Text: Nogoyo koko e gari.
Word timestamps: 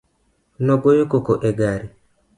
Nogoyo 0.65 1.03
koko 1.11 1.33
e 1.49 1.51
gari. 1.57 1.87